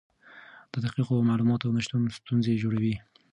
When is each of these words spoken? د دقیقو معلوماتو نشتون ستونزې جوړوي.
د 0.73 0.75
دقیقو 0.85 1.25
معلوماتو 1.29 1.73
نشتون 1.77 2.01
ستونزې 2.17 2.53
جوړوي. 2.63 2.95